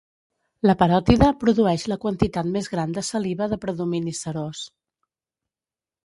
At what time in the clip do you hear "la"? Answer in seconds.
0.67-0.73, 1.91-1.97